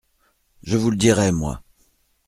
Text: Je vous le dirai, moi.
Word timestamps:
Je 0.63 0.77
vous 0.77 0.89
le 0.89 0.97
dirai, 0.97 1.31
moi. 1.31 1.61